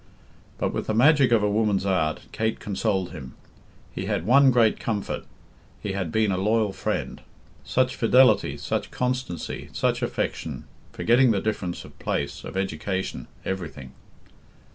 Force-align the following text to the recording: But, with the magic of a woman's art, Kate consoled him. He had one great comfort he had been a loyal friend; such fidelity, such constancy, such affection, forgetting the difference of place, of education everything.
But, 0.57 0.73
with 0.73 0.87
the 0.87 0.95
magic 0.95 1.31
of 1.31 1.43
a 1.43 1.47
woman's 1.51 1.85
art, 1.85 2.21
Kate 2.31 2.59
consoled 2.59 3.11
him. 3.11 3.35
He 3.93 4.05
had 4.05 4.25
one 4.25 4.49
great 4.49 4.79
comfort 4.79 5.25
he 5.79 5.91
had 5.91 6.11
been 6.11 6.31
a 6.31 6.37
loyal 6.39 6.73
friend; 6.73 7.21
such 7.63 7.95
fidelity, 7.95 8.57
such 8.57 8.89
constancy, 8.89 9.69
such 9.73 10.01
affection, 10.01 10.63
forgetting 10.91 11.29
the 11.29 11.39
difference 11.39 11.85
of 11.85 11.99
place, 11.99 12.43
of 12.43 12.57
education 12.57 13.27
everything. 13.45 13.91